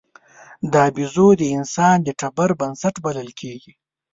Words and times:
دا 0.73 0.83
بیزو 0.95 1.27
د 1.37 1.43
انسان 1.57 1.97
د 2.03 2.09
ټبر 2.19 2.49
بنسټ 2.59 2.95
بلل 3.05 3.29
کېږي. 3.39 3.73